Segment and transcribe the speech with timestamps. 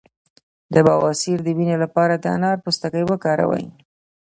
[0.73, 3.65] د بواسیر د وینې لپاره د انار پوستکی وکاروئ